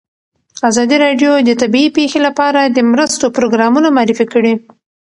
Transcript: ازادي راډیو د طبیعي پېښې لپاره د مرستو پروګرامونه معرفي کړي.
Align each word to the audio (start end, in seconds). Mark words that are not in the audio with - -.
ازادي 0.69 0.95
راډیو 1.05 1.31
د 1.41 1.49
طبیعي 1.61 1.89
پېښې 1.97 2.19
لپاره 2.27 2.59
د 2.65 2.77
مرستو 2.91 3.25
پروګرامونه 3.37 3.87
معرفي 3.97 4.25
کړي. 4.33 4.53